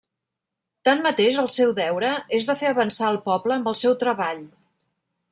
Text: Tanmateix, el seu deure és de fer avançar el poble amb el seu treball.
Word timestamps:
Tanmateix, 0.87 1.35
el 1.41 1.49
seu 1.55 1.73
deure 1.79 2.09
és 2.37 2.47
de 2.51 2.55
fer 2.61 2.71
avançar 2.71 3.09
el 3.13 3.19
poble 3.27 3.57
amb 3.57 3.69
el 3.73 3.77
seu 3.83 3.95
treball. 4.05 4.41